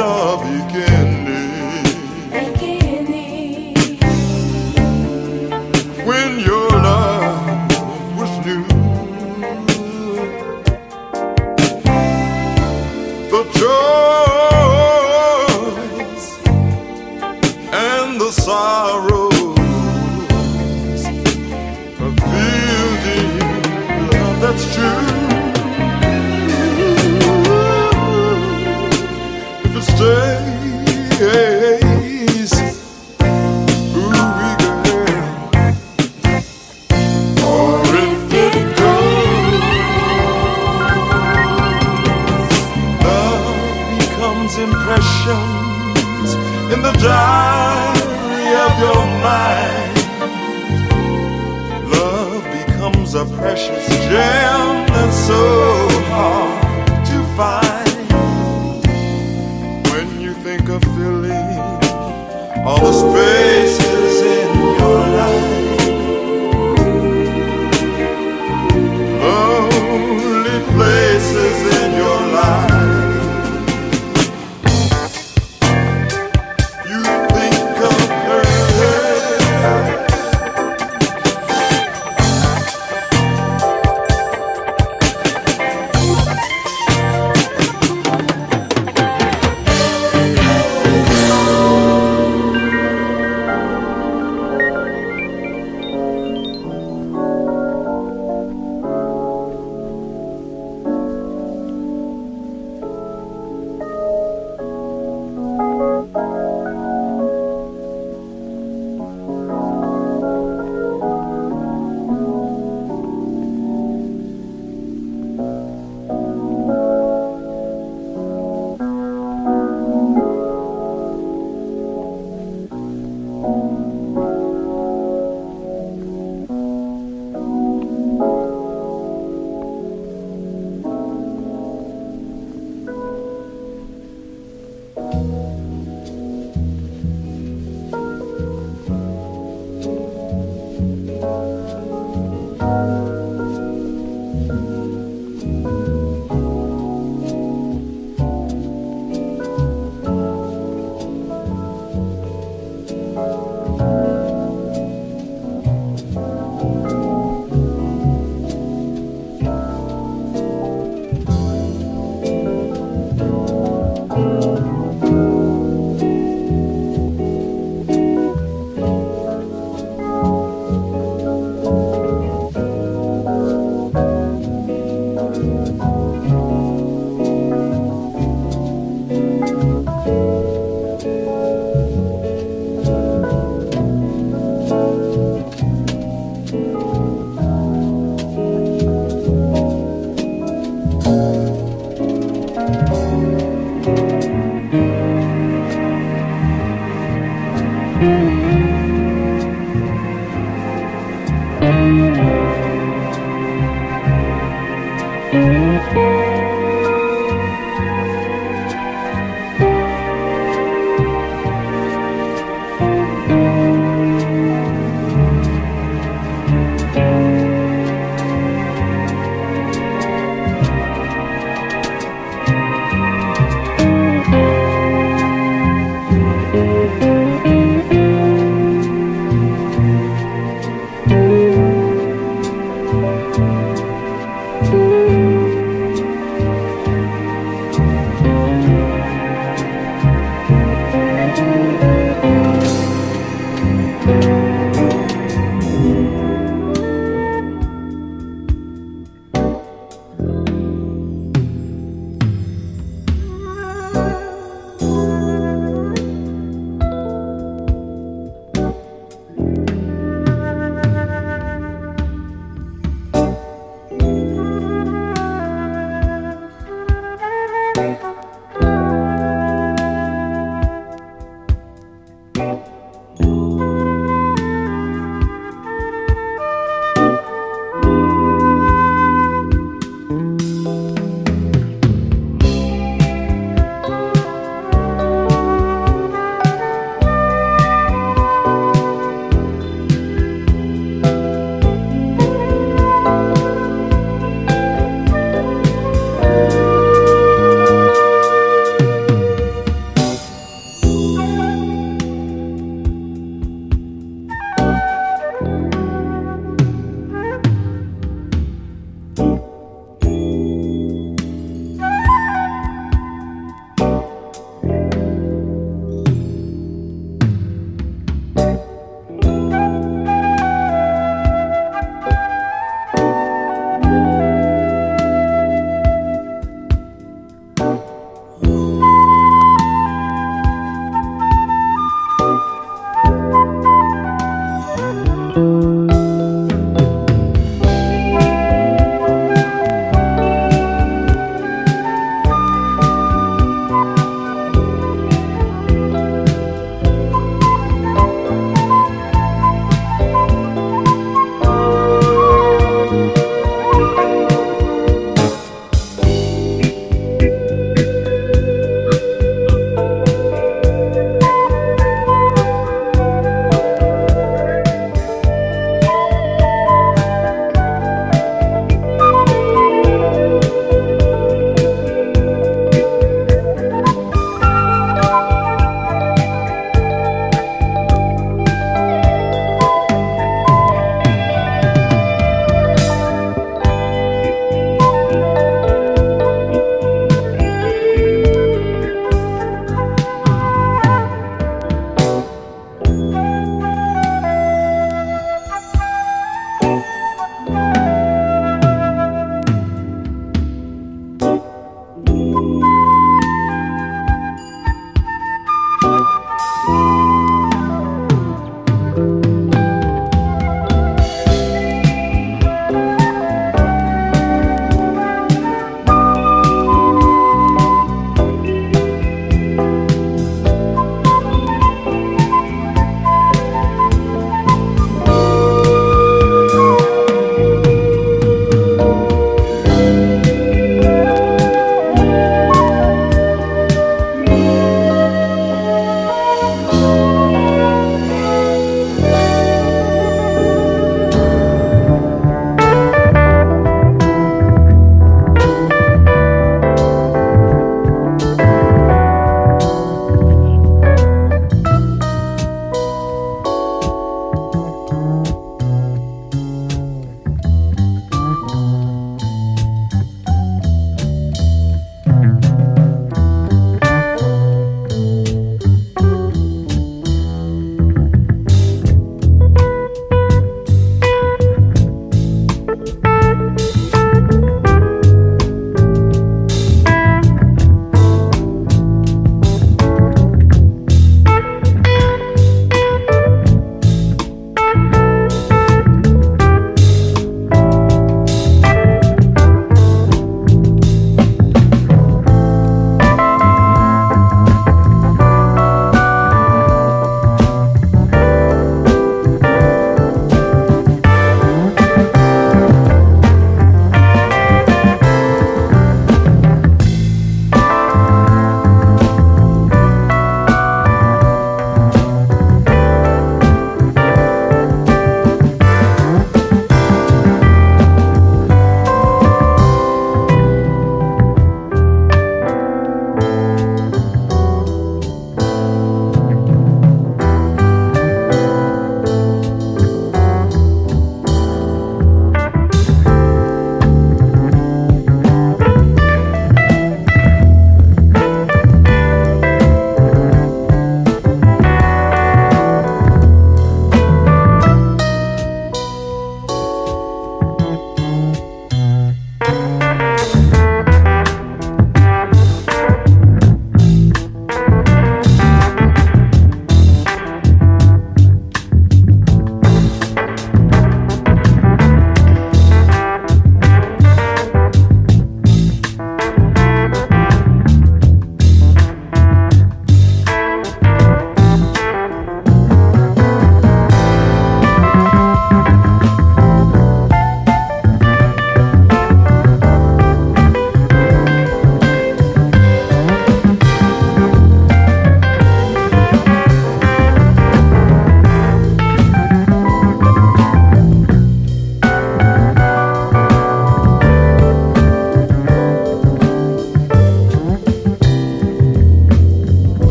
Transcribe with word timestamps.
Of 0.00 0.42
feeling. 0.72 0.99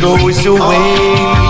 Goes 0.00 0.46
away. 0.46 1.47